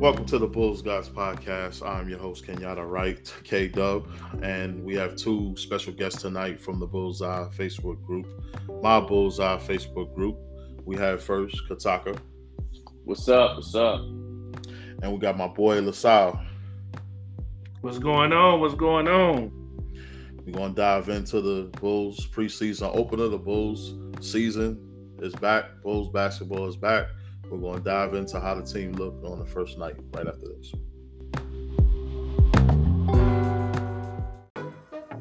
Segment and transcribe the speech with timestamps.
[0.00, 1.86] Welcome to the Bulls Guys podcast.
[1.86, 4.08] I'm your host, Kenyatta Wright, K Dub,
[4.42, 8.26] and we have two special guests tonight from the Bullseye Facebook group,
[8.82, 10.38] my Bullseye Facebook group.
[10.86, 12.18] We have first Kataka.
[13.04, 13.56] What's up?
[13.56, 14.00] What's up?
[14.00, 16.40] And we got my boy LaSalle.
[17.82, 18.58] What's going on?
[18.58, 19.52] What's going on?
[20.46, 23.28] We're going to dive into the Bulls preseason opener.
[23.28, 23.92] The Bulls
[24.22, 24.80] season
[25.18, 25.82] is back.
[25.82, 27.08] Bulls basketball is back.
[27.50, 30.46] We're going to dive into how the team looked on the first night right after
[30.46, 30.72] this.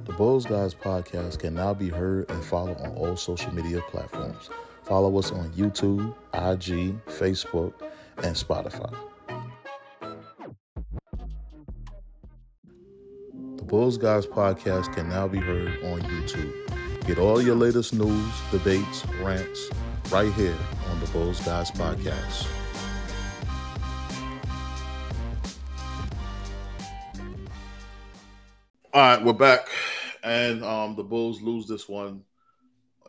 [0.05, 4.51] The Bulls Guys podcast can now be heard and followed on all social media platforms.
[4.83, 7.73] Follow us on YouTube, IG, Facebook,
[8.17, 8.95] and Spotify.
[13.55, 17.07] The Bulls Guys podcast can now be heard on YouTube.
[17.07, 19.71] Get all your latest news, debates, rants
[20.11, 20.57] right here
[20.89, 22.47] on the Bulls Guys podcast.
[28.91, 29.67] All right, we're back,
[30.23, 32.23] and um, the Bulls lose this one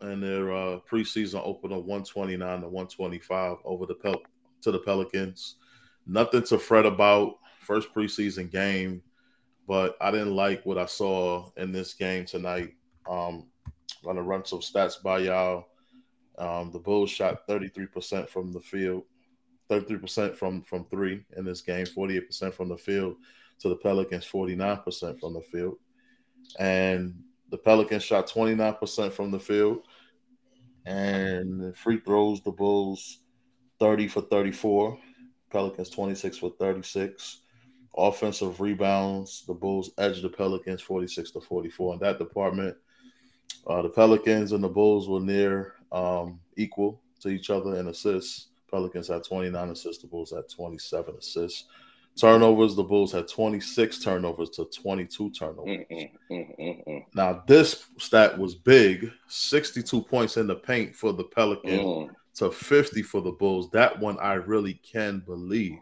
[0.01, 4.21] in their uh, preseason opener, one twenty nine to one twenty five over the Pel-
[4.61, 5.55] to the Pelicans.
[6.05, 7.37] Nothing to fret about.
[7.61, 9.03] First preseason game
[9.71, 12.73] but I didn't like what I saw in this game tonight.
[13.09, 15.67] Um, I'm gonna run some stats by y'all.
[16.41, 19.03] Um, the Bulls shot 33% from the field,
[19.69, 23.15] 33% from from three in this game, 48% from the field.
[23.59, 25.75] To the Pelicans, 49% from the field,
[26.57, 27.13] and
[27.51, 29.83] the Pelicans shot 29% from the field.
[30.87, 33.19] And free throws, the Bulls
[33.79, 34.97] 30 for 34,
[35.51, 37.41] Pelicans 26 for 36
[37.95, 42.75] offensive rebounds, the Bulls edged the Pelicans 46 to 44 in that department.
[43.67, 48.47] Uh, the Pelicans and the Bulls were near um, equal to each other in assists.
[48.69, 51.65] Pelicans had 29 assists, the Bulls had 27 assists.
[52.17, 55.85] Turnovers, the Bulls had 26 turnovers to 22 turnovers.
[57.15, 62.09] now, this stat was big 62 points in the paint for the Pelicans mm.
[62.35, 63.69] to 50 for the Bulls.
[63.71, 65.79] That one I really can believe.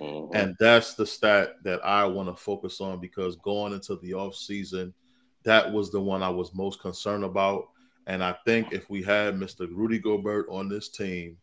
[0.00, 0.34] Mm-hmm.
[0.34, 4.34] And that's the stat that I want to focus on because going into the off
[4.34, 4.92] season,
[5.44, 7.68] that was the one I was most concerned about.
[8.10, 9.68] And I think if we had Mr.
[9.70, 11.36] Rudy Gobert on this team,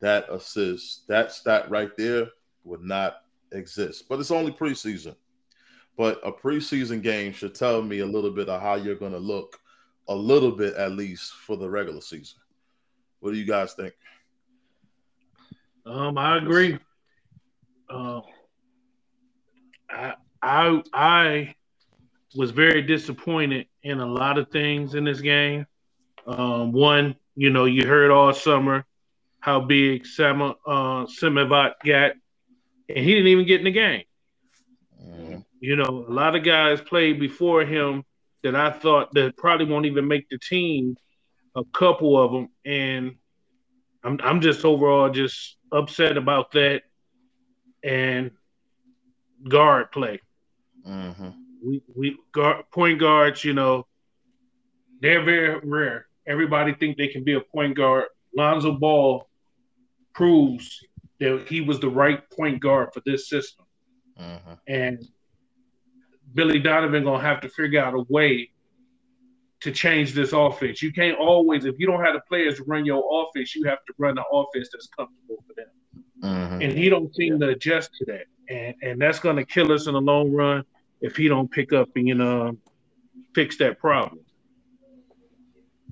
[0.00, 2.26] that assist, that stat right there
[2.64, 3.18] would not
[3.52, 4.08] exist.
[4.08, 5.14] But it's only preseason.
[5.96, 9.20] But a preseason game should tell me a little bit of how you're going to
[9.20, 9.60] look,
[10.08, 12.40] a little bit at least for the regular season.
[13.20, 13.94] What do you guys think?
[15.86, 16.76] Um, I agree.
[17.88, 18.22] Uh,
[19.88, 21.54] I, I I
[22.34, 25.66] was very disappointed in a lot of things in this game.
[26.26, 28.84] Um, one, you know, you heard all summer
[29.40, 30.54] how big Sam uh,
[31.06, 32.12] Samavat got,
[32.88, 34.04] and he didn't even get in the game.
[35.02, 35.38] Mm-hmm.
[35.60, 38.04] You know, a lot of guys played before him
[38.42, 40.96] that I thought that probably won't even make the team.
[41.56, 43.16] A couple of them, and
[44.04, 46.82] I'm I'm just overall just upset about that
[47.82, 48.30] and
[49.48, 50.20] guard play.
[50.86, 51.28] Mm-hmm.
[51.64, 53.86] We we guard, point guards, you know,
[55.00, 56.06] they're very rare.
[56.30, 58.04] Everybody think they can be a point guard.
[58.36, 59.28] Lonzo Ball
[60.14, 60.78] proves
[61.18, 63.66] that he was the right point guard for this system,
[64.18, 64.52] mm-hmm.
[64.68, 65.04] and
[66.34, 68.50] Billy Donovan gonna have to figure out a way
[69.60, 70.80] to change this offense.
[70.80, 73.84] You can't always, if you don't have the players to run your offense, you have
[73.86, 75.66] to run the offense that's comfortable for them.
[76.22, 76.62] Mm-hmm.
[76.62, 78.26] And he don't seem to adjust to that.
[78.48, 80.64] And and that's gonna kill us in the long run
[81.00, 82.56] if he don't pick up and you know
[83.34, 84.20] fix that problem.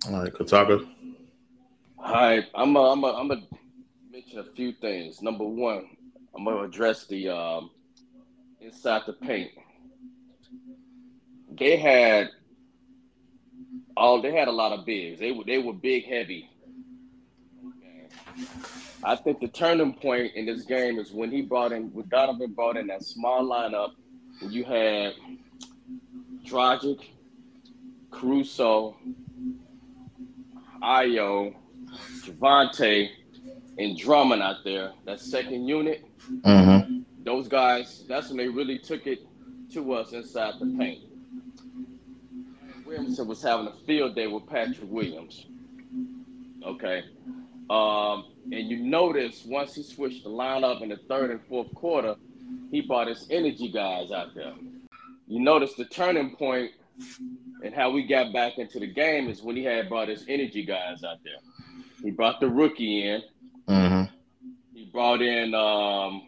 [0.06, 0.86] All right, Kataka.
[1.98, 3.28] Hi, I'm a, I'm a, I'm
[4.12, 5.20] mention a few things.
[5.22, 5.88] Number one,
[6.36, 7.70] I'm gonna address the um,
[8.60, 9.50] inside the paint.
[11.58, 12.30] They had
[13.96, 15.18] all they had a lot of bigs.
[15.18, 16.48] They were they were big heavy.
[19.02, 22.52] I think the turning point in this game is when he brought in, when Donovan
[22.52, 23.90] brought in that small lineup.
[24.42, 25.14] You had
[26.44, 27.00] Dragic,
[28.12, 28.96] Caruso,
[30.82, 31.54] Ayo,
[32.24, 33.08] Javonte,
[33.78, 34.92] and Drummond out there.
[35.04, 36.04] That second unit.
[36.42, 37.00] Mm-hmm.
[37.24, 39.20] Those guys, that's when they really took it
[39.72, 41.04] to us inside the paint.
[42.86, 45.46] Williamson was having a field day with Patrick Williams.
[46.64, 47.02] Okay.
[47.68, 52.16] Um, and you notice once he switched the lineup in the third and fourth quarter,
[52.70, 54.54] he brought his energy guys out there.
[55.26, 56.72] You notice the turning point
[57.64, 60.64] and how we got back into the game is when he had brought his energy
[60.64, 61.38] guys out there.
[62.02, 63.22] He brought the rookie in.
[63.68, 64.14] Mm-hmm.
[64.74, 66.22] He brought in um,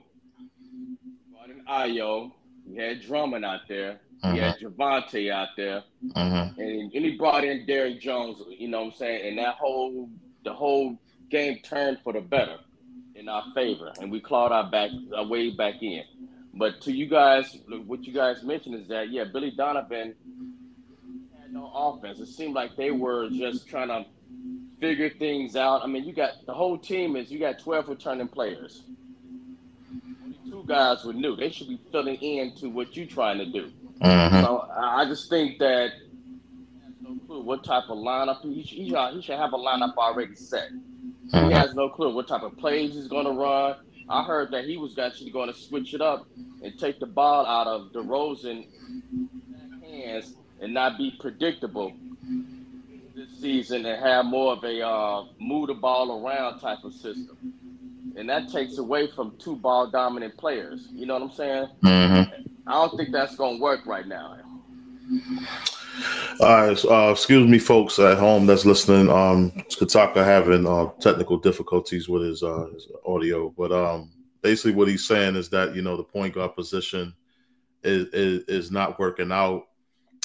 [1.69, 2.32] Ayo,
[2.69, 4.67] he had Drummond out there, he had Mm-hmm.
[4.82, 6.58] Javonte out there, Mhm.
[6.58, 8.43] and, and he brought in Derrick Jones.
[8.58, 9.28] You know what I'm saying?
[9.28, 10.08] And that whole
[10.44, 10.99] the whole
[11.31, 12.56] game turned for the better
[13.14, 16.02] in our favor, and we clawed our back our way back in.
[16.55, 17.56] But to you guys,
[17.87, 20.14] what you guys mentioned is that yeah, Billy Donovan
[21.50, 22.20] had no offense.
[22.20, 24.05] It seemed like they were just trying to
[24.81, 25.82] figure things out.
[25.85, 28.85] I mean, you got the whole team is you got 12 returning players.
[30.50, 31.37] Two guys were new.
[31.37, 33.73] They should be filling in to what you're trying to do.
[34.02, 34.43] Mhm.
[34.43, 35.93] So I just think that
[37.00, 40.69] no clue what type of lineup he should, he should, have a lineup already set.
[41.38, 41.53] He Mhm.
[41.53, 43.76] has no clue what type of plays he's going to run.
[44.08, 46.23] I heard that he was actually going to switch it up
[46.62, 48.67] and take the ball out of DeRozan
[49.82, 51.93] hands and not be predictable
[53.15, 57.37] this season and have more of a uh, move the ball around type of system.
[58.17, 60.89] And that takes away from two ball dominant players.
[60.93, 61.69] You know what I'm saying?
[61.83, 62.47] Mhm.
[62.67, 64.37] I don't think that's going to work right now.
[66.41, 69.11] All right, so, uh, excuse me, folks at home that's listening.
[69.11, 74.11] Um, Kataka having uh, technical difficulties with his, uh, his audio, but um,
[74.41, 77.13] basically what he's saying is that you know the point guard position
[77.83, 79.67] is, is is not working out,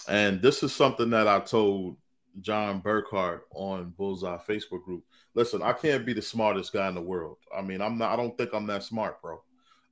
[0.08, 1.98] and this is something that I told
[2.42, 5.04] John Burkhart on Bullseye Facebook group.
[5.34, 7.38] Listen, I can't be the smartest guy in the world.
[7.56, 8.12] I mean, I'm not.
[8.12, 9.42] I don't think I'm that smart, bro.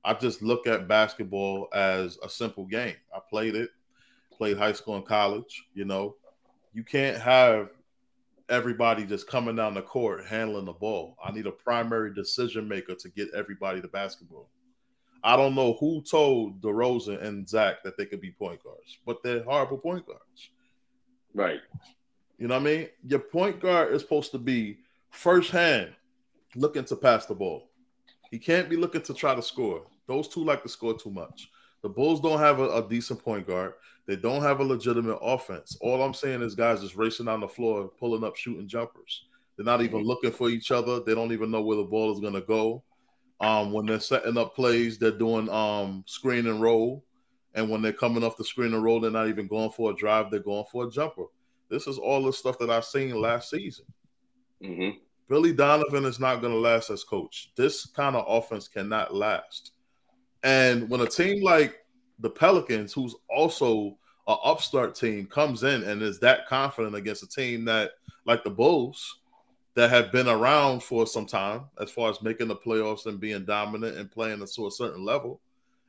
[0.04, 2.96] I just look at basketball as a simple game.
[3.14, 3.70] I played it
[4.36, 6.16] played high school and college, you know,
[6.72, 7.70] you can't have
[8.48, 11.16] everybody just coming down the court handling the ball.
[11.24, 14.48] I need a primary decision maker to get everybody the basketball.
[15.24, 19.22] I don't know who told DeRozan and Zach that they could be point guards, but
[19.22, 20.50] they're horrible point guards.
[21.32, 21.60] Right.
[22.38, 22.88] You know what I mean?
[23.06, 24.80] Your point guard is supposed to be
[25.10, 25.92] firsthand
[26.54, 27.70] looking to pass the ball.
[28.30, 29.86] He can't be looking to try to score.
[30.06, 31.48] Those two like to score too much.
[31.82, 33.74] The Bulls don't have a, a decent point guard.
[34.06, 35.78] They don't have a legitimate offense.
[35.80, 39.24] All I'm saying is guys just racing down the floor, pulling up, shooting jumpers.
[39.56, 40.08] They're not even mm-hmm.
[40.08, 41.00] looking for each other.
[41.00, 42.82] They don't even know where the ball is going to go.
[43.40, 47.04] Um, when they're setting up plays, they're doing um, screen and roll.
[47.54, 49.94] And when they're coming off the screen and roll, they're not even going for a
[49.94, 50.30] drive.
[50.30, 51.24] They're going for a jumper.
[51.68, 53.86] This is all the stuff that I've seen last season.
[54.62, 54.98] Mm-hmm.
[55.28, 57.50] Billy Donovan is not going to last as coach.
[57.56, 59.72] This kind of offense cannot last.
[60.42, 61.84] And when a team like
[62.18, 63.96] the Pelicans, who's also
[64.26, 67.92] an upstart team, comes in and is that confident against a team that,
[68.26, 69.20] like the Bulls,
[69.74, 73.44] that have been around for some time as far as making the playoffs and being
[73.44, 75.40] dominant and playing to a certain level,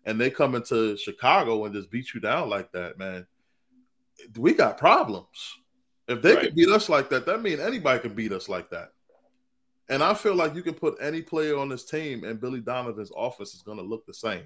[0.06, 3.26] and they come into Chicago and just beat you down like that, man,
[4.38, 5.58] we got problems.
[6.08, 6.48] If they Right.
[6.48, 8.92] can beat us like that, that means anybody can beat us like that.
[9.90, 13.12] And I feel like you can put any player on this team, and Billy Donovan's
[13.16, 14.46] office is going to look the same.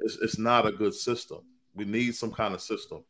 [0.00, 1.38] It's, it's not a good system.
[1.74, 3.04] We need some kind of system.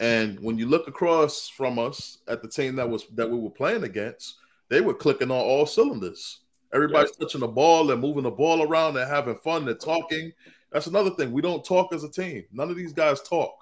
[0.00, 3.50] And when you look across from us at the team that was that we were
[3.50, 4.36] playing against,
[4.74, 6.40] they were clicking on all cylinders.
[6.72, 10.32] Everybody's touching the ball, they're moving the ball around, they're having fun, they're talking.
[10.72, 11.30] That's another thing.
[11.30, 12.42] We don't talk as a team.
[12.52, 13.54] None of these guys talk.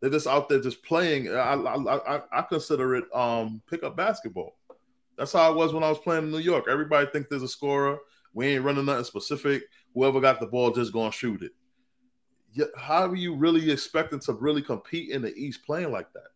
[0.00, 1.28] They're just out there just playing.
[1.28, 4.56] I I, I, I consider it um pickup basketball.
[5.18, 6.66] That's how it was when I was playing in New York.
[6.70, 7.98] Everybody thinks there's a scorer.
[8.32, 9.64] We ain't running nothing specific.
[9.94, 11.52] Whoever got the ball just gonna shoot it.
[12.52, 16.28] Yeah, how are you really expecting to really compete in the East playing like that?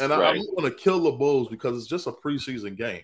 [0.00, 0.36] And I, I Right.
[0.36, 3.02] don't want to kill the Bulls because it's just a preseason game.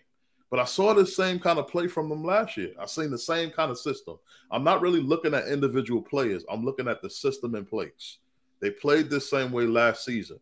[0.53, 2.73] But I saw the same kind of play from them last year.
[2.79, 4.19] I seen the same kind of system.
[4.51, 6.45] I'm not really looking at individual players.
[6.53, 8.19] I'm looking at the system in place.
[8.61, 10.39] They played this same way last season.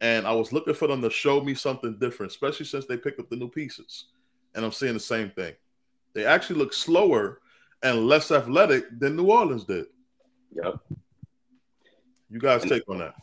[0.00, 3.20] And I was looking for them to show me something different, especially since they picked
[3.20, 4.06] up the new pieces.
[4.54, 5.52] And I'm seeing the same thing.
[6.14, 7.42] They actually look slower
[7.82, 9.88] and less athletic than New Orleans did.
[10.54, 10.76] Yep.
[12.30, 13.14] You guys take on that.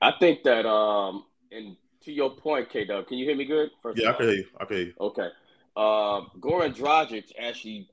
[0.00, 3.70] I think that um and to your point, K Dub, can you hear me good?
[3.82, 4.46] First Yeah, I can hear you.
[4.60, 4.94] I can hear you.
[5.00, 5.28] Okay.
[5.76, 7.88] Um Goran Dragic actually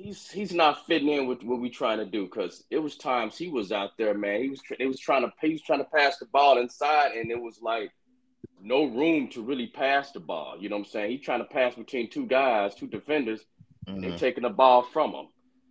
[0.00, 3.36] he's he's not fitting in with what we're trying to do because it was times
[3.36, 4.42] he was out there, man.
[4.42, 7.30] He was it was trying to he was trying to pass the ball inside, and
[7.30, 7.90] it was like
[8.62, 10.56] no room to really pass the ball.
[10.58, 11.10] You know what I'm saying?
[11.10, 13.44] He's trying to pass between two guys, two defenders,
[13.86, 15.28] and they're taking the ball from him.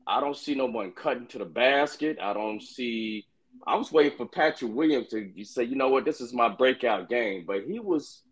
[0.08, 2.17] I don't see no one cutting to the basket.
[2.22, 3.25] I don't see.
[3.68, 7.10] I was waiting for Patrick Williams to say, you know what, this is my breakout
[7.10, 8.24] game, but he was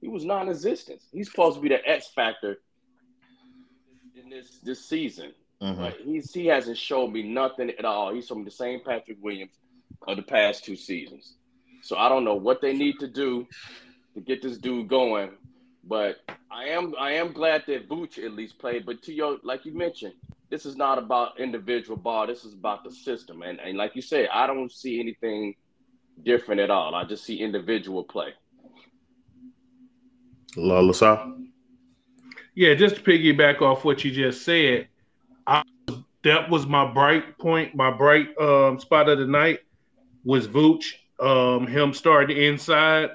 [0.00, 1.00] he was non-existent.
[1.12, 2.58] He's supposed to be the X factor
[4.16, 5.76] in this this season, Mhm.
[5.76, 8.12] but he's he hasn't showed me nothing at all.
[8.12, 9.58] He's from the same Patrick Williams
[10.08, 11.36] of the past two seasons.
[11.82, 13.46] So I don't know what they need to do
[14.14, 15.30] to get this dude going,
[15.84, 16.18] but
[16.50, 18.84] I am I am glad that Vooch at least played.
[18.84, 20.14] But to your like you mentioned,
[20.52, 22.26] this is not about individual ball.
[22.26, 23.40] This is about the system.
[23.40, 25.54] And and like you said, I don't see anything
[26.24, 26.94] different at all.
[26.94, 28.34] I just see individual play.
[30.54, 31.38] La LaSalle?
[32.54, 34.88] Yeah, just to piggyback off what you just said,
[35.46, 35.62] I,
[36.22, 39.60] that was my bright point, my bright um, spot of the night
[40.22, 40.84] was Vooch.
[41.18, 43.08] Um, him starting inside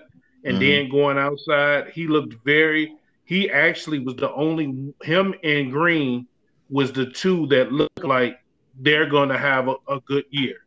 [0.44, 0.60] and mm-hmm.
[0.60, 1.92] then going outside.
[1.92, 2.96] He looked very.
[3.26, 6.26] He actually was the only him and Green
[6.70, 8.40] was the two that look like
[8.80, 10.58] they're going to have a, a, good year.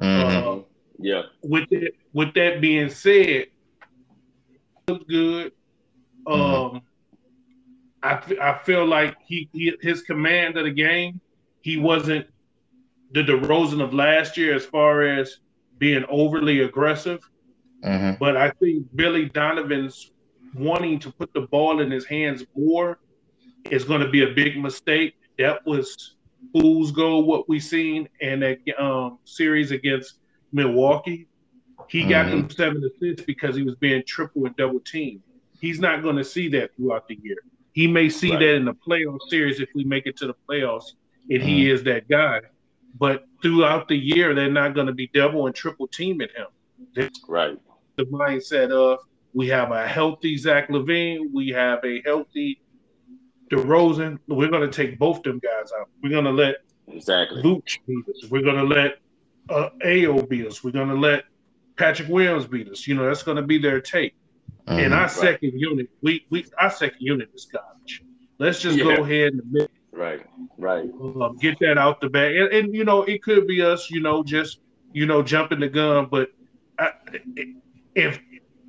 [0.00, 0.48] Mm-hmm.
[0.48, 0.62] Uh,
[0.98, 1.22] yeah.
[1.42, 3.46] With that, with that being said,
[4.88, 5.52] look good.
[6.26, 6.76] Mm-hmm.
[6.76, 6.82] Um,
[8.02, 11.20] I I feel like he, he his command of the game,
[11.62, 12.26] he wasn't
[13.12, 15.38] the DeRozan of last year as far as
[15.78, 17.20] being overly aggressive.
[17.84, 18.18] Mm-hmm.
[18.18, 20.12] But I think Billy Donovan's
[20.54, 22.98] wanting to put the ball in his hands more
[23.70, 25.14] is going to be a big mistake.
[25.40, 26.16] That was
[26.52, 30.18] fool's goal what we seen in that um, series against
[30.52, 31.28] Milwaukee.
[31.88, 32.10] He mm-hmm.
[32.10, 35.22] got them seven assists because he was being triple and double teamed.
[35.58, 37.38] He's not going to see that throughout the year.
[37.72, 38.40] He may see right.
[38.40, 40.92] that in the playoff series if we make it to the playoffs,
[41.30, 41.48] and mm-hmm.
[41.48, 42.40] he is that guy.
[42.98, 46.48] But throughout the year, they're not going to be double and triple teaming him.
[46.94, 47.58] They're right.
[47.96, 48.98] The mindset of
[49.32, 52.60] we have a healthy Zach LaVine, we have a healthy
[53.50, 54.18] DeRozan.
[54.28, 55.88] We're going to take both them guys out.
[56.02, 56.56] We're going to let
[56.88, 58.30] exactly Vooch beat us.
[58.30, 58.98] We're going to let
[59.48, 60.62] uh, Ayo beat us.
[60.62, 61.24] We're going to let
[61.76, 62.86] Patrick Williams beat us.
[62.86, 64.14] You know, that's going to be their take.
[64.66, 64.78] Mm-hmm.
[64.78, 65.10] And our right.
[65.10, 68.02] second unit, we we our second unit is garbage.
[68.38, 68.84] Let's just yeah.
[68.84, 70.24] go ahead and admit Right,
[70.56, 70.88] right.
[71.00, 74.00] Um, get that out the bag, and, and, you know it could be us, you
[74.00, 74.60] know, just
[74.92, 76.06] you know jumping the gun.
[76.10, 76.30] But
[76.78, 76.92] I,
[77.94, 78.20] if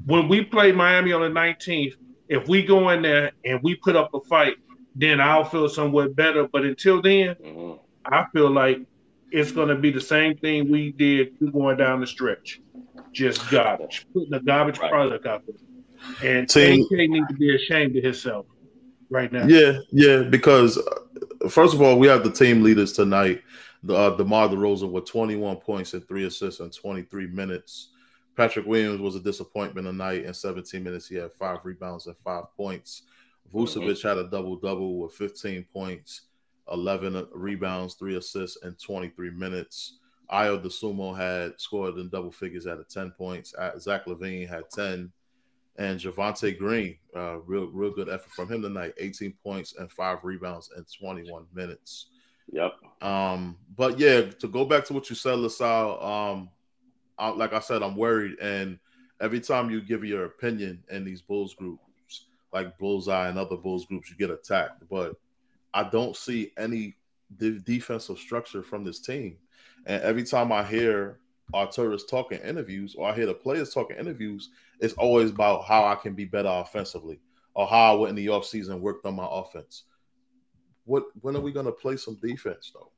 [0.05, 1.93] when we play Miami on the 19th,
[2.27, 4.55] if we go in there and we put up a fight,
[4.95, 6.47] then I'll feel somewhat better.
[6.47, 7.73] But until then, mm-hmm.
[8.05, 8.79] I feel like
[9.31, 12.61] it's going to be the same thing we did going down the stretch,
[13.11, 14.91] just garbage, putting a garbage right.
[14.91, 15.55] product out there.
[16.23, 18.45] And Team, AK needs to be ashamed of himself
[19.09, 19.45] right now.
[19.45, 23.41] Yeah, yeah, because uh, first of all, we have the team leaders tonight.
[23.83, 27.89] The uh, DeMar DeRozan with 21 points and three assists in 23 minutes.
[28.35, 30.25] Patrick Williams was a disappointment tonight.
[30.25, 33.03] In 17 minutes, he had five rebounds and five points.
[33.53, 34.07] Vucevic mm-hmm.
[34.07, 36.21] had a double double with 15 points,
[36.71, 39.97] 11 rebounds, three assists in 23 minutes.
[40.31, 43.53] Ayo Dosunmu had scored in double figures at 10 points.
[43.79, 45.11] Zach LaVine had 10
[45.77, 48.93] and Javonte Green, uh, real real good effort from him tonight.
[48.97, 52.07] 18 points and five rebounds in 21 minutes.
[52.51, 52.73] Yep.
[53.01, 56.49] Um, but yeah, to go back to what you said, LaSalle, um,
[57.17, 58.37] I, like I said, I'm worried.
[58.39, 58.77] And
[59.19, 61.83] every time you give your opinion in these Bulls groups,
[62.53, 64.83] like Bullseye and other Bulls groups, you get attacked.
[64.89, 65.15] But
[65.73, 66.97] I don't see any
[67.37, 69.37] de- defensive structure from this team.
[69.85, 71.19] And every time I hear
[71.53, 75.95] Arturas talking interviews or I hear the players talking interviews, it's always about how I
[75.95, 77.19] can be better offensively
[77.53, 79.83] or how I went in the offseason worked on my offense.
[80.85, 82.91] What when are we gonna play some defense though?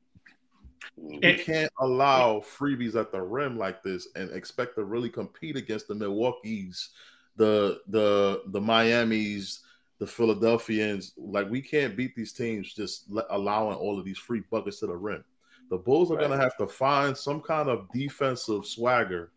[0.98, 5.88] We can't allow freebies at the rim like this and expect to really compete against
[5.88, 6.89] the Milwaukee's,
[7.36, 9.62] the the the Miami's,
[10.00, 11.13] the Philadelphians.
[11.18, 14.96] Like we can't beat these teams just allowing all of these free buckets to the
[14.96, 15.24] rim.
[15.70, 16.28] The Bulls are right.
[16.28, 19.32] going to have to find some kind of defensive swagger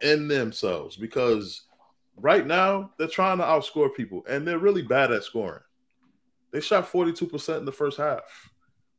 [0.00, 1.62] in themselves because
[2.16, 5.62] right now they're trying to outscore people and they're really bad at scoring.
[6.50, 8.22] They shot 42% in the first half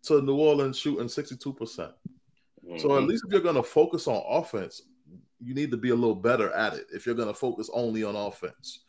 [0.03, 1.39] to New Orleans shooting 62%.
[1.55, 1.89] mm-hmm.
[2.65, 3.07] So at mm-hmm.
[3.07, 4.81] least if you're going to focus on offense,
[5.39, 8.03] you need to be a little better at it if you're going to focus only
[8.03, 8.79] on offense.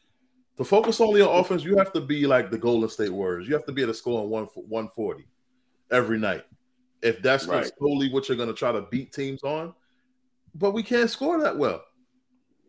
[0.57, 3.47] To focus only on offense, you have to be like the Golden State Warriors.
[3.47, 5.27] You have to be able to score on 140
[5.91, 6.45] every night.
[7.03, 7.71] If that's right.
[7.79, 9.75] solely what you're going to try to beat teams on,
[10.55, 11.85] but we can't score that well.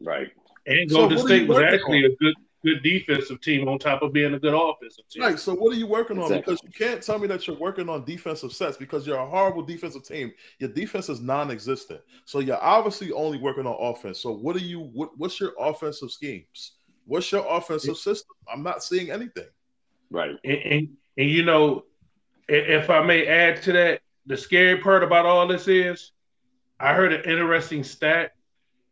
[0.02, 0.28] Right.
[0.66, 2.12] And Golden so State was actually on?
[2.12, 2.36] a good
[2.68, 5.24] good defensive team on top of being a good offensive team.
[5.24, 5.40] Right.
[5.40, 6.32] So what are you working on?
[6.32, 9.64] Because you can't tell me that you're working on defensive sets because you're a horrible
[9.64, 10.34] defensive team.
[10.60, 12.02] Your defense is non-existent.
[12.26, 14.20] So you're obviously only working on offense.
[14.20, 16.74] So what are you what, what's your offensive schemes?
[17.06, 18.36] What's your offensive system?
[18.52, 19.48] I'm not seeing anything.
[20.12, 20.36] Right.
[20.44, 21.86] And, and, and you know,
[22.50, 26.12] if I may add to that, the scary part about all this is
[26.80, 28.34] I heard an interesting stat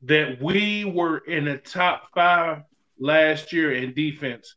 [0.03, 2.63] that we were in the top five
[2.99, 4.55] last year in defense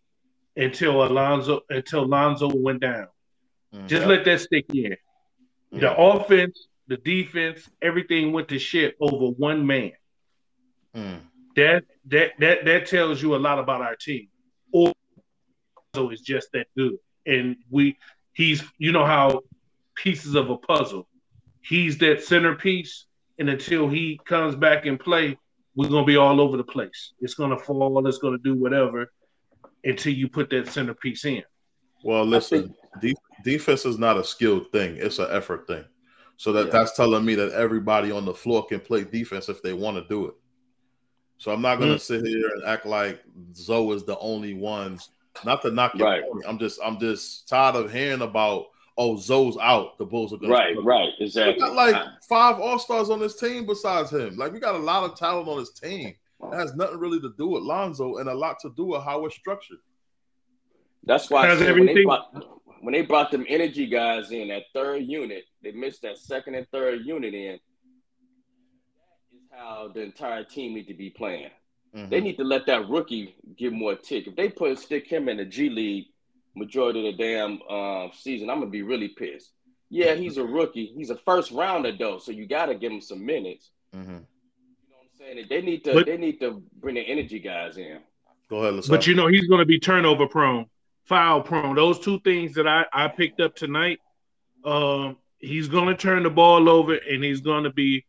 [0.56, 3.08] until Alonzo until Alonzo went down.
[3.74, 3.86] Mm-hmm.
[3.86, 4.92] Just let that stick in.
[4.92, 5.80] Mm-hmm.
[5.80, 9.92] The offense, the defense, everything went to shit over one man.
[10.94, 11.20] Mm.
[11.56, 14.28] That that that that tells you a lot about our team.
[14.72, 14.92] Or
[15.94, 16.98] so is just that good.
[17.26, 17.96] And we
[18.32, 19.42] he's you know how
[19.94, 21.08] pieces of a puzzle.
[21.60, 23.06] He's that centerpiece,
[23.38, 25.36] and until he comes back and play,
[25.78, 27.12] we're gonna be all over the place.
[27.20, 28.04] It's gonna fall.
[28.08, 29.12] It's gonna do whatever
[29.84, 31.44] until you put that centerpiece in.
[32.02, 35.84] Well, listen, de- defense is not a skilled thing; it's an effort thing.
[36.36, 36.72] So that Yeah.
[36.72, 40.08] that's telling me that everybody on the floor can play defense if they want to
[40.08, 40.34] do it.
[41.36, 42.00] So I'm not going to Mm.
[42.00, 43.22] sit here and act like
[43.54, 44.98] Zoe is the only one.
[45.44, 46.24] Not to knock your Right.
[46.28, 46.44] point.
[46.48, 48.66] I'm just I'm just tired of hearing about
[48.98, 49.96] oh Zoe's out.
[49.96, 51.62] The Bulls are going Right, right, exactly.
[51.62, 51.92] We exactly.
[51.92, 54.36] got like five All Stars on this team besides him.
[54.36, 56.14] Like we got a lot of talent on this team.
[56.42, 59.24] It has nothing really to do with Lonzo and a lot to do with how
[59.24, 59.78] it's structured.
[61.04, 62.44] That's why I Has said when they, brought,
[62.80, 66.66] when they brought them energy guys in, that third unit, they missed that second and
[66.70, 67.58] third unit in.
[67.58, 71.50] That is how the entire team need to be playing.
[71.96, 72.10] Mhm.
[72.10, 74.26] They need to let that rookie get more tick.
[74.26, 76.06] If they put stick him in the G League
[76.58, 79.52] majority of the damn uh, season, I'm gonna be really pissed.
[79.90, 80.92] Yeah, he's a rookie.
[80.94, 83.70] He's a first rounder though, so you got to give him some minutes.
[83.94, 84.00] Mhm.
[84.00, 84.16] You know
[84.90, 85.46] what I'm saying?
[85.48, 88.00] They need to But- they need to bring the energy guys in.
[88.50, 90.66] Go ahead, let's But you know he's going to be turnover prone,
[91.04, 91.74] foul prone.
[91.74, 94.00] Those two things that I I picked up tonight.
[94.64, 98.04] Um, he's going to turn the ball over and he's going to be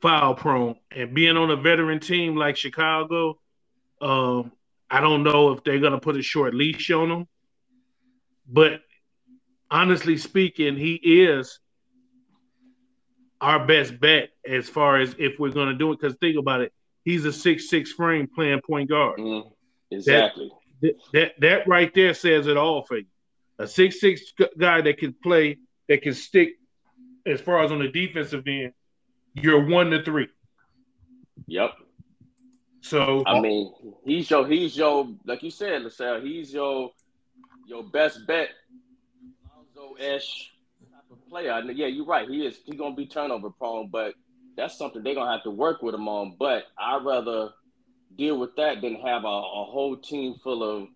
[0.00, 0.76] foul prone.
[0.90, 3.38] And being on a veteran team like Chicago,
[4.00, 4.52] um,
[4.90, 7.28] I don't know if they're going to put a short leash on him.
[8.52, 8.80] But
[9.70, 11.60] honestly speaking, he is
[13.40, 16.00] our best bet as far as if we're going to do it.
[16.00, 16.72] Because think about it,
[17.04, 19.52] he's a six six frame playing point guard Mhm.
[19.92, 20.50] Exactly.
[20.82, 23.06] that that that right there says it all for you.
[23.58, 26.50] A six six guy that can play, that can stick,
[27.26, 28.72] as far as on the defensive end,
[29.34, 30.28] you're one to three.
[31.46, 31.70] Yep.
[32.82, 33.72] So I mean,
[34.04, 36.90] he's your he's your like you said, LaSalle, he's your
[37.70, 38.48] your best bet.
[39.48, 40.50] Lonzo Esh
[40.92, 41.60] type of player.
[41.72, 42.28] Yeah, you're right.
[42.28, 44.14] He is he's gonna be turnover prone, but
[44.56, 46.36] that's something they're gonna have to work with him on.
[46.38, 47.50] But I'd rather
[48.16, 50.88] deal with that than have a, a whole team full of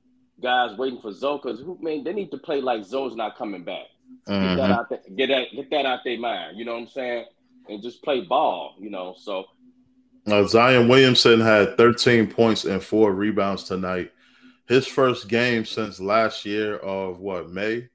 [0.42, 1.38] guys waiting for Zoe.
[1.42, 3.86] Because who man, they need to play like Zoe's not coming back.
[4.26, 4.70] Get that Mhm.
[4.76, 6.58] out there, get that get that out their mind.
[6.58, 7.24] You know what I'm saying?
[7.68, 8.74] And just play ball.
[8.78, 9.46] You know, so
[10.26, 14.10] Uh, Zion Williamson had 13 points and four rebounds tonight.
[14.66, 17.88] His first game since last year of what May,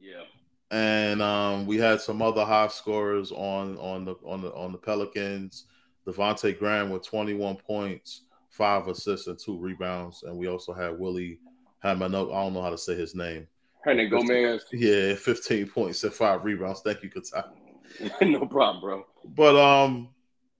[0.00, 0.22] yeah.
[0.70, 4.78] and um, we had some other high scorers on on the on the on the
[4.78, 5.64] Pelicans.
[6.06, 11.38] Devonte' Graham with 21 points, five assists, and two rebounds, and we also had Willie
[11.84, 12.32] Hamano.
[12.32, 13.46] I don't know how to say his name.
[13.82, 14.64] Hernan Gomez.
[14.72, 16.82] Yeah, 15 points and five rebounds.
[16.82, 17.44] Thank you, Katai.
[18.22, 19.06] no problem, bro.
[19.24, 20.10] But um,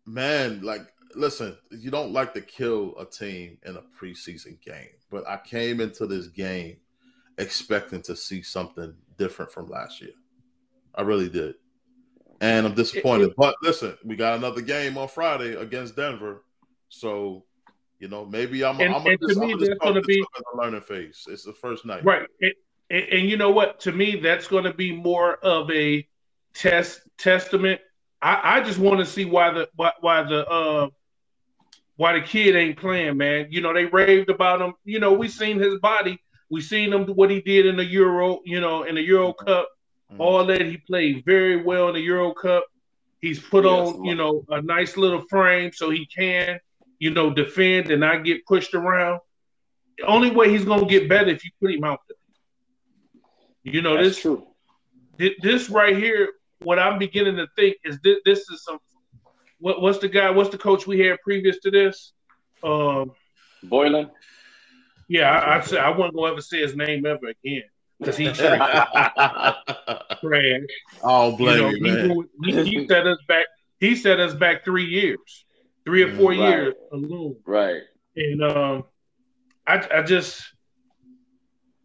[0.06, 0.82] man, like,
[1.14, 5.80] listen, you don't like to kill a team in a preseason game, but I came
[5.80, 6.76] into this game
[7.38, 10.12] expecting to see something different from last year.
[10.94, 11.54] I really did,
[12.40, 13.32] and I'm disappointed.
[13.36, 16.44] But listen, we got another game on Friday against Denver,
[16.88, 17.44] so
[17.98, 18.80] you know maybe I'm.
[18.80, 21.24] And- I'm and to me, that's gonna be- a learning phase.
[21.28, 22.52] It's the first night, right, and,
[22.90, 23.80] and, and you know what?
[23.80, 26.06] To me, that's going to be more of a
[26.54, 27.80] test testament.
[28.22, 30.88] I, I just want to see why the why, why the uh
[32.00, 33.48] why the kid ain't playing, man.
[33.50, 34.72] You know they raved about him.
[34.84, 36.18] You know we seen his body.
[36.48, 38.40] We seen him what he did in the Euro.
[38.46, 39.68] You know in the Euro Cup.
[40.10, 40.18] Mhm.
[40.18, 42.64] all that he played very well in the Euro Cup.
[43.20, 46.58] He's put Yes, on, you know, a nice little frame so he can,
[46.98, 49.20] you know, defend and not get pushed around.
[49.98, 52.16] The only way he's gonna get better if you put him out there.
[53.74, 54.46] You know, That's this true.
[55.42, 58.78] this right here, what I'm beginning to think is this, this is some
[59.60, 62.12] what, what's the guy, what's the coach we had previous to this?
[62.62, 63.12] Um,
[63.64, 64.10] Boylen.
[65.08, 67.62] yeah, I, I said I wouldn't gonna ever say his name ever again
[67.98, 68.60] because he's trash.
[70.22, 70.64] I
[71.02, 72.64] don't blame you know, you, he, man.
[72.64, 73.46] he, he set us back.
[73.78, 75.44] He set us back three years,
[75.84, 76.38] three or four Right.
[76.38, 77.36] years alone.
[77.46, 77.82] Right.
[78.16, 78.84] And um,
[79.66, 80.42] I, I just,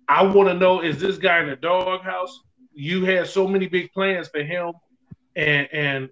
[0.07, 2.37] I want to know: is this guy in the doghouse?
[2.73, 4.73] You had so many big plans for him
[5.35, 6.09] and and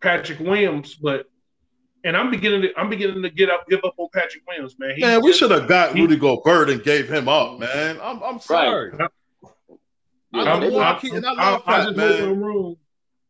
[0.00, 1.26] Patrick Williams, but
[2.04, 4.94] and I'm beginning to I'm beginning to get up give up on Patrick Williams, man.
[4.96, 7.98] He Man, we should have got he- Rudy Gobert and gave him up, man.
[8.02, 8.92] I'm, I'm sorry.
[8.98, 9.06] Yeah,
[10.34, 12.08] I I'm, love they- Milwaukee, and I love I, Pat, just man.
[12.10, 12.76] look in the room.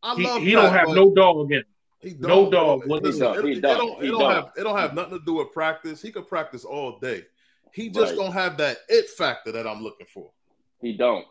[0.03, 1.63] I He, love he Pat, don't have no dog in him.
[2.01, 2.51] he no don't.
[2.51, 2.87] dog.
[2.87, 3.37] Listen, He don't.
[3.39, 3.77] it, He it don't.
[3.77, 4.31] don't, it don't don't.
[4.33, 6.01] have it don't have nothing to do with practice.
[6.01, 7.23] He could practice all day.
[7.73, 8.15] He just Right.
[8.23, 10.31] don't have that it factor that I'm looking for.
[10.81, 11.25] He don't.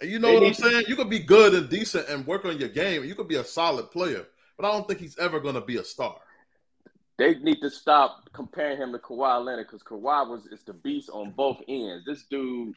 [0.00, 0.84] And you know They what I'm need to- saying?
[0.88, 3.04] You could be good and decent and work on your game.
[3.04, 4.26] You could be a solid player,
[4.60, 6.16] but I don't think he's ever going to be a star.
[7.16, 11.10] They need to stop comparing him to Kawhi Leonard because Kawhi was is the beast
[11.10, 12.04] on both ends.
[12.06, 12.74] This dude,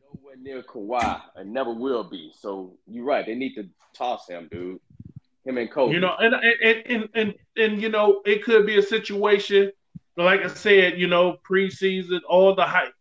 [0.00, 2.32] no way near Kawhi and never will be.
[2.38, 3.24] So you're right.
[3.26, 4.80] They need to toss him, dude.
[5.44, 5.94] Him and Kobe.
[5.94, 9.70] You know, and and and and, and you know, it could be a situation,
[10.16, 12.94] like I said, you know, preseason, all the hype.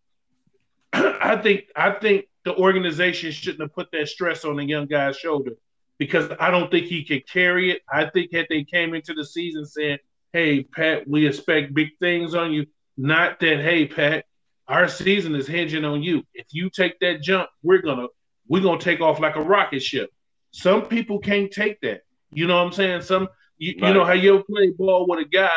[0.93, 5.17] I think I think the organization shouldn't have put that stress on the young guy's
[5.17, 5.53] shoulder
[5.97, 7.81] because I don't think he could carry it.
[7.91, 9.99] I think that they came into the season saying,
[10.31, 12.65] "Hey, Pat, we expect big things on you."
[12.97, 14.25] Not that, "Hey, Pat,
[14.67, 16.23] our season is hinging on you.
[16.33, 18.07] If you take that jump, we're gonna
[18.47, 20.11] we're gonna take off like a rocket ship."
[20.51, 22.01] Some people can't take that.
[22.31, 23.01] You know what I'm saying?
[23.01, 23.27] Some
[23.57, 23.87] you, right.
[23.87, 25.49] you know how you play ball with a guy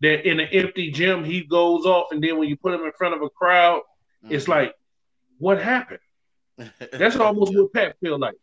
[0.00, 2.92] that in an empty gym he goes off, and then when you put him in
[2.92, 3.82] front of a crowd,
[4.24, 4.34] mm-hmm.
[4.34, 4.74] it's like,
[5.38, 6.00] what happened?
[6.92, 8.36] That's almost what Pat feel like.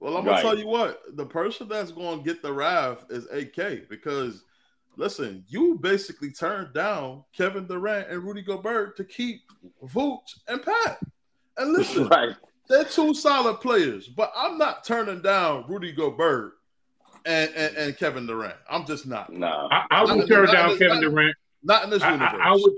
[0.00, 0.42] Well, I'm gonna right.
[0.42, 4.44] tell you what, the person that's gonna get the wrath is AK because
[4.96, 9.42] listen, you basically turned down Kevin Durant and Rudy Gobert to keep
[9.84, 10.98] Vooch and Pat.
[11.56, 12.36] And listen, right.
[12.68, 16.54] they're two solid players, but I'm not turning down Rudy Gobert
[17.24, 18.56] and, and, and Kevin Durant.
[18.70, 19.32] I'm just not.
[19.32, 21.36] No, I, I would turn down this, Kevin not, Durant.
[21.62, 22.40] Not in this I, universe.
[22.40, 22.72] I, I would.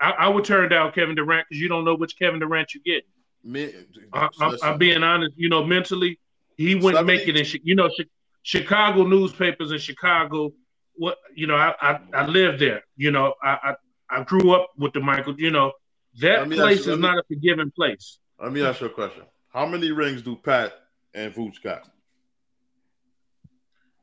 [0.00, 3.04] I, would turn down Kevin Durant because you don't know which Kevin Durant you get.
[3.42, 3.72] Me,
[4.12, 4.28] I,
[4.62, 5.32] am being honest.
[5.36, 6.18] You know, mentally,
[6.56, 7.60] he wouldn't make it in.
[7.64, 7.90] You know,
[8.42, 10.52] Chicago newspapers in Chicago.
[10.96, 12.84] What you know, I I, I lived there.
[12.96, 13.58] You know, I,
[14.10, 15.34] I, I grew up with the Michael.
[15.38, 15.72] You know,
[16.20, 18.18] that place you, is me, not a forgiving place.
[18.40, 20.72] Let me ask you a question: How many rings do Pat
[21.14, 21.88] and Vooch got?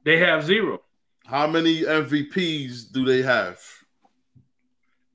[0.03, 0.81] They have zero.
[1.25, 3.59] How many MVPs do they have?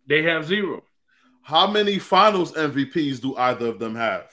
[0.06, 0.82] They have zero.
[1.42, 4.30] How many finals MVPs do either of them have?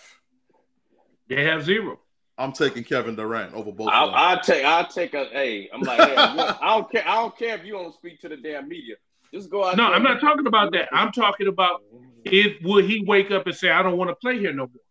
[1.27, 1.99] They have zero.
[2.37, 3.89] I'm taking Kevin Durant over both.
[3.91, 4.65] I'll, I'll take.
[4.65, 5.25] I'll take a.
[5.25, 7.07] Hey, I'm like, hey, I don't care.
[7.07, 8.95] I don't care if you don't speak to the damn media.
[9.33, 9.77] Just go out.
[9.77, 10.89] No, I'm not talking about that.
[10.91, 11.83] I'm talking about
[12.23, 14.83] if would he wake up and say, "I don't want to play here no more."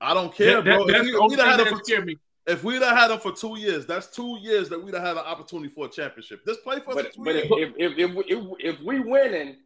[0.00, 0.86] I don't care, that, bro.
[0.86, 2.18] That, if, we, we'd have had him for, me.
[2.46, 5.16] if we'd have had him for two years, that's two years that we'd have had
[5.16, 6.44] an opportunity for a championship.
[6.46, 9.56] Just play for but, but if, if, if, if, if, if we winning,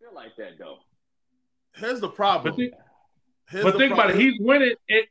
[0.00, 0.78] feel like that though.
[1.74, 2.54] Here's the problem.
[2.56, 2.78] But,
[3.50, 4.10] Here's but think problem.
[4.10, 4.22] about it.
[4.22, 5.02] He's winning in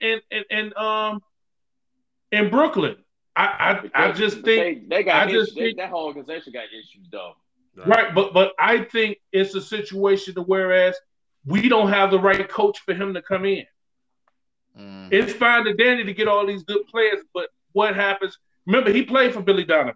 [0.00, 1.20] in, in, in um
[2.32, 2.96] in Brooklyn.
[3.36, 5.46] I I, I just think they, they got I issues.
[5.46, 7.34] just think, that whole organization got issues though.
[7.76, 7.88] Right.
[7.88, 10.94] right, but but I think it's a situation to whereas
[11.44, 13.66] we don't have the right coach for him to come in.
[14.78, 15.12] Mm.
[15.12, 18.38] It's fine to Danny to get all these good players, but what happens?
[18.66, 19.94] Remember, he played for Billy Donovan,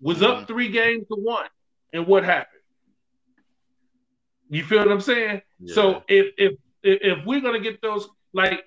[0.00, 0.26] was mm.
[0.26, 1.48] up three games to one,
[1.92, 2.62] and what happened?
[4.48, 5.42] You feel what I'm saying?
[5.60, 5.74] Yeah.
[5.74, 8.64] So if if if we're gonna get those, like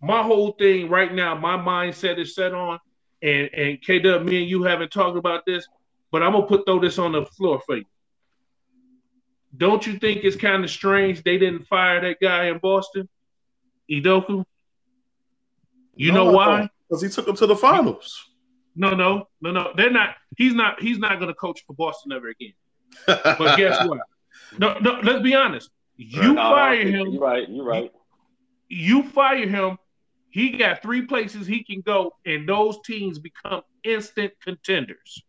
[0.00, 2.78] my whole thing right now, my mindset is set on,
[3.22, 5.66] and and K Dub, me and you haven't talked about this,
[6.10, 7.84] but I'm gonna put throw this on the floor for you.
[9.56, 13.08] Don't you think it's kind of strange they didn't fire that guy in Boston,
[13.90, 14.44] Udoka?
[15.96, 16.68] You no, know why?
[16.88, 18.30] Because he took them to the finals.
[18.76, 19.72] No, no, no, no.
[19.76, 20.14] They're not.
[20.36, 20.80] He's not.
[20.80, 22.52] He's not going to coach for Boston ever again.
[23.06, 23.98] But guess what?
[24.58, 25.00] No, no.
[25.02, 25.70] Let's be honest.
[26.02, 27.08] You no, fire him.
[27.08, 27.46] You're right.
[27.46, 27.92] You're right.
[28.68, 29.76] You fire him.
[30.30, 35.22] He got three places he can go, and those teams become instant contenders.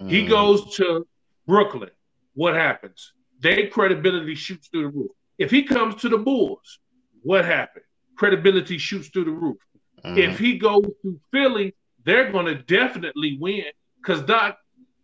[0.00, 0.10] Mm.
[0.10, 1.08] He goes to
[1.48, 1.90] Brooklyn.
[2.34, 3.14] What happens?
[3.40, 5.10] Their credibility shoots through the roof.
[5.38, 6.78] If he comes to the Bulls,
[7.22, 7.84] what happened?
[8.16, 9.58] Credibility shoots through the roof.
[10.04, 10.18] Mm.
[10.18, 13.64] If he goes to Philly, they're going to definitely win
[14.00, 14.58] because Doc,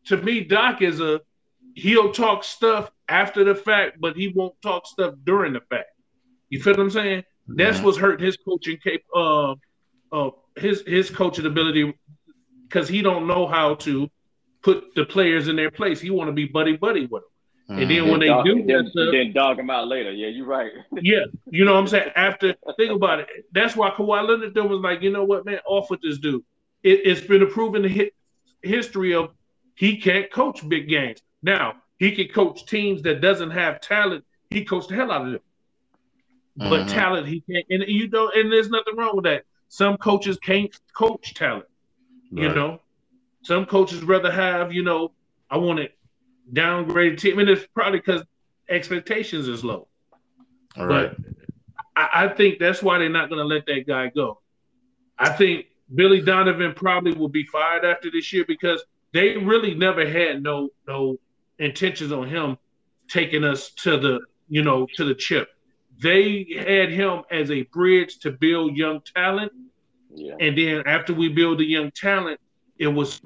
[0.06, 1.20] to me, Doc is a
[1.74, 5.90] he'll talk stuff after the fact, but he won't talk stuff during the fact.
[6.50, 7.24] You feel what I'm saying?
[7.48, 9.54] That's what's hurting his coaching cap uh,
[10.12, 11.94] uh his his coaching ability
[12.68, 14.10] because he don't know how to
[14.62, 16.00] put the players in their place.
[16.00, 17.30] He want to be buddy buddy with them.
[17.70, 17.82] Mm-hmm.
[17.82, 20.12] And then when they dog, do then, stuff, then dog him out later.
[20.12, 20.72] Yeah, you're right.
[21.02, 22.10] yeah, you know what I'm saying.
[22.16, 25.90] After think about it, that's why Kawhi Leonard was like, you know what, man, off
[25.90, 26.42] with this dude.
[26.82, 28.14] It, has been a proven hit,
[28.62, 29.30] history of
[29.74, 31.20] he can't coach big games.
[31.42, 34.24] Now he can coach teams that doesn't have talent.
[34.50, 35.40] He coached the hell out of them.
[36.58, 36.70] Mm-hmm.
[36.70, 37.66] But talent, he can't.
[37.70, 39.44] And you know, and there's nothing wrong with that.
[39.68, 41.66] Some coaches can't coach talent.
[42.32, 42.42] Right.
[42.44, 42.80] You know,
[43.42, 45.12] some coaches rather have, you know,
[45.50, 45.88] I want to
[46.52, 48.22] downgrade team, and it's probably because
[48.68, 49.88] expectations is low.
[50.76, 51.10] All right.
[51.16, 51.26] But
[51.96, 54.40] I, I think that's why they're not going to let that guy go.
[55.18, 58.82] I think Billy Donovan probably will be fired after this year because
[59.12, 61.18] they really never had no no
[61.58, 62.56] intentions on him
[63.08, 65.48] taking us to the you know to the chip.
[66.00, 69.52] They had him as a bridge to build young talent,
[70.14, 70.34] yeah.
[70.40, 72.38] and then after we build the young talent,
[72.78, 73.20] it was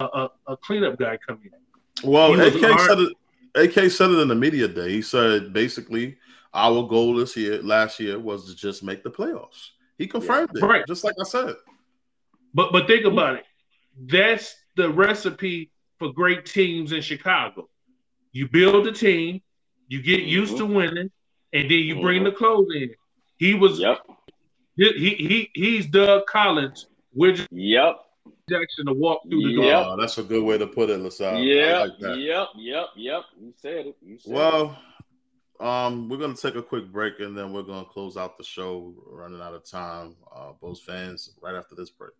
[0.00, 2.10] a, a, a cleanup guy coming in.
[2.10, 3.12] Well, AK said it.
[3.54, 4.90] AK said it in the media day.
[4.90, 6.16] He said basically,
[6.54, 9.70] our goal this year, last year, was to just make the playoffs.
[9.98, 10.64] He confirmed yeah.
[10.64, 10.84] it, right.
[10.86, 11.54] just like I said.
[12.54, 13.44] But but think about it.
[14.00, 17.68] That's the recipe for great teams in Chicago.
[18.32, 19.42] You build a team,
[19.88, 20.28] you get mm-hmm.
[20.28, 21.10] used to winning,
[21.52, 22.02] and then you mm-hmm.
[22.02, 22.90] bring the clothes in.
[23.38, 23.98] He was yep.
[24.76, 26.86] He he he's Doug Collins.
[27.12, 27.96] We're just yep.
[28.48, 29.84] Jackson to walk through the yep.
[29.84, 29.92] door.
[29.92, 31.38] Oh, that's a good way to put it, LaSalle.
[31.38, 33.22] Yeah, like yep, yep, yep.
[33.40, 33.96] You said it.
[34.02, 34.78] You said well,
[35.60, 35.66] it.
[35.66, 38.94] um, we're gonna take a quick break and then we're gonna close out the show.
[39.06, 40.16] We're running out of time.
[40.34, 42.12] Uh, Bulls fans, right after this break.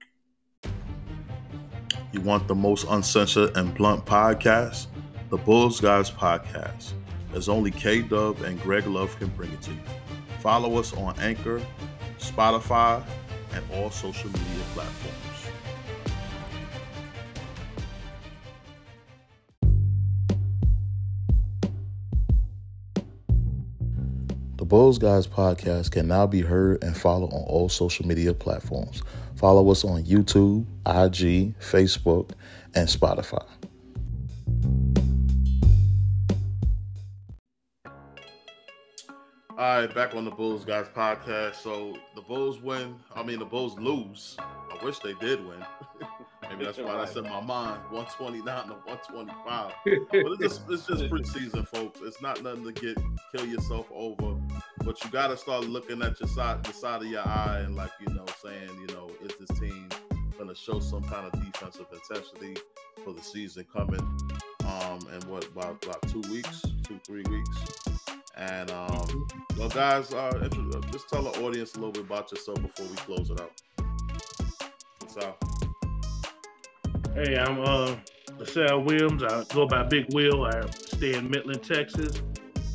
[2.11, 4.87] You want the most uncensored and blunt podcast?
[5.29, 6.93] The Bulls Guys Podcast.
[7.35, 9.81] As only K Dub and Greg Love can bring it to you.
[10.41, 11.61] Follow us on Anchor,
[12.19, 13.05] Spotify,
[13.53, 15.28] and all social media platforms.
[24.69, 29.03] Bulls Guys podcast can now be heard and followed on all social media platforms.
[29.35, 32.33] Follow us on YouTube, IG, Facebook,
[32.75, 33.47] and Spotify.
[39.57, 41.55] All right, back on the Bulls Guys podcast.
[41.55, 42.97] So the Bulls win.
[43.17, 44.37] I mean, the Bulls lose.
[44.39, 45.65] I wish they did win.
[46.51, 47.81] Maybe that's why that's in my mind.
[47.91, 49.73] 129 to 125.
[49.85, 52.01] but it's just, it's just preseason, folks.
[52.03, 52.99] It's not nothing to get
[53.35, 54.37] kill yourself over.
[54.85, 57.77] But you got to start looking at your side, the side of your eye, and
[57.77, 59.89] like you know, saying, you know, is this team
[60.37, 62.57] going to show some kind of defensive intensity
[63.05, 64.01] for the season coming?
[64.65, 67.59] Um, and what about about two weeks, two three weeks?
[68.37, 69.27] And um,
[69.59, 70.49] well, guys, uh,
[70.93, 73.61] just tell the audience a little bit about yourself before we close it out.
[75.01, 75.48] What's up?
[77.19, 77.97] Hey, I'm uh,
[78.39, 79.25] LaSalle Williams.
[79.25, 80.45] I go by Big Will.
[80.45, 82.23] I stay in Midland, Texas.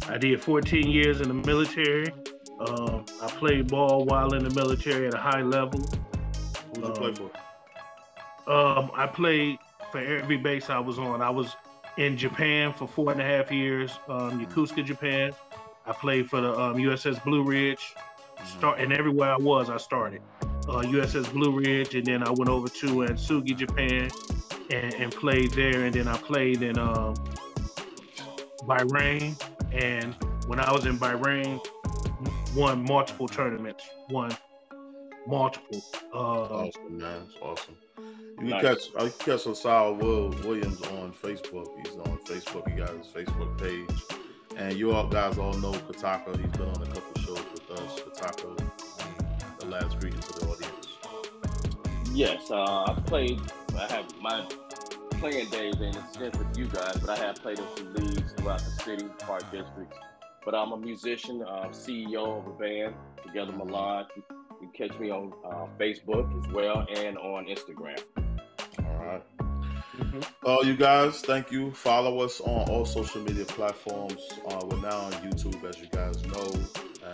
[0.10, 2.12] I did 14 years in the military.
[2.60, 5.79] Um, I played ball while in the military at a high level.
[5.79, 8.51] Who did you play for?
[8.51, 9.60] Um, I played
[9.93, 11.21] for every base I was on.
[11.21, 11.56] I was
[11.95, 15.32] in Japan for four and a half years, um, Yokosuka, Japan.
[15.86, 17.95] I played for the um, USS Blue Ridge.
[17.95, 18.58] Mm-hmm.
[18.58, 20.21] Start and everywhere I was, I started.
[20.67, 24.10] Uh, USS Blue Ridge, and then I went over to Atsugi, Japan,
[24.71, 25.86] and, and played there.
[25.86, 27.15] And then I played in um,
[28.63, 30.15] Bahrain, and
[30.47, 31.60] when I was in Bahrain,
[32.56, 33.84] won multiple tournaments.
[34.10, 34.36] Won
[35.28, 35.84] multiple.
[36.13, 36.99] Uh, awesome, man.
[36.99, 37.76] That's awesome.
[37.97, 38.62] You can nice.
[38.62, 41.67] catch I can catch LaSalle Will Williams on Facebook.
[41.78, 42.69] He's on Facebook.
[42.69, 44.19] He got his Facebook page.
[44.58, 46.38] And you all guys all know Kataka.
[46.39, 47.99] He's been on a couple shows with us.
[48.02, 50.97] Kataka, the last greeting to the audience.
[52.12, 53.39] Yes, uh, I played.
[53.78, 54.48] I have my
[55.20, 58.60] playing days ain't extent with you guys, but I have played in some leagues throughout
[58.60, 59.98] the city, park districts.
[60.46, 64.06] But I'm a musician, uh, CEO of a band, Together Milan.
[64.16, 64.24] You,
[64.62, 68.02] you catch me on uh, Facebook as well and on Instagram.
[68.80, 69.24] All right.
[69.98, 70.22] Mm-hmm.
[70.46, 71.72] Uh, you guys, thank you.
[71.72, 74.22] Follow us on all social media platforms.
[74.48, 76.52] Uh, we're now on YouTube, as you guys know,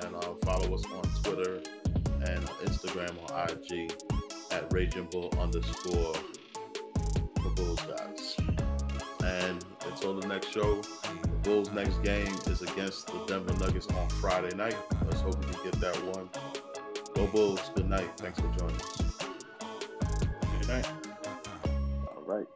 [0.01, 1.61] and uh, follow us on Twitter
[2.25, 3.91] and Instagram or IG
[4.51, 6.48] at Raging Bull underscore the
[7.59, 8.37] Bulls guys.
[9.23, 14.09] And until the next show, the Bulls' next game is against the Denver Nuggets on
[14.21, 14.77] Friday night.
[15.05, 16.29] Let's hope we can get that one.
[17.15, 17.59] Go Bulls.
[17.75, 18.09] Good night.
[18.17, 19.01] Thanks for joining us.
[20.59, 20.87] Good night.
[22.15, 22.47] All right.